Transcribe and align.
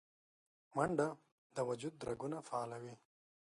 منډه 0.75 1.07
د 1.55 1.57
وجود 1.69 1.95
رګونه 2.09 2.37
فعالوي 2.47 2.95